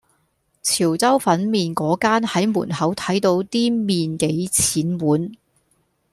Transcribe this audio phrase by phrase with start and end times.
[0.63, 5.31] 潮州粉麵果間係門口睇到啲麵幾錢碗